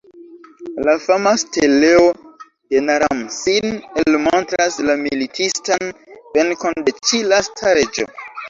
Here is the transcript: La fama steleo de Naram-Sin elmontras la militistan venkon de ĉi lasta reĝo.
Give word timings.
La 0.85 0.93
fama 1.03 1.33
steleo 1.41 2.07
de 2.47 2.81
Naram-Sin 2.87 3.77
elmontras 4.05 4.81
la 4.89 4.97
militistan 5.05 5.95
venkon 6.39 6.83
de 6.89 6.99
ĉi 7.05 7.25
lasta 7.35 7.77
reĝo. 7.83 8.13